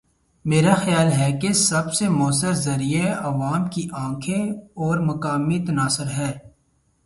میرا 0.45 0.73
خیال 0.75 1.11
ہے 1.11 1.31
کہ 1.41 1.53
سب 1.53 1.93
سے 1.93 2.09
موثر 2.09 2.53
ذریعہ 2.53 3.13
عوام 3.19 3.67
کی 3.67 3.87
آنکھیں 3.91 4.51
اور 4.73 4.97
مقامی 4.97 5.59
تناظر 5.65 6.07
ہے۔ 6.17 6.31